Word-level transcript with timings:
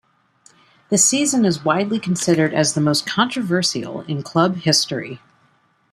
The 0.89 0.97
season 0.97 1.45
is 1.45 1.63
widely 1.63 1.99
considered 1.99 2.55
as 2.55 2.73
the 2.73 2.81
most 2.81 3.05
controversial 3.05 4.01
in 4.07 4.23
club 4.23 4.55
history. 4.55 5.19